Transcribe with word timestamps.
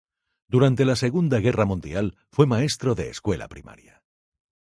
Durante 0.47 0.83
la 0.83 0.95
Segunda 0.95 1.37
Guerra 1.37 1.65
Mundial 1.65 2.15
fue 2.31 2.47
maestro 2.47 2.95
de 2.95 3.11
escuela 3.11 3.47
primaria. 3.47 4.01